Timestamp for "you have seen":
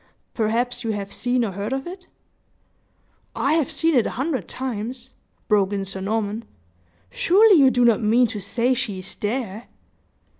0.83-1.45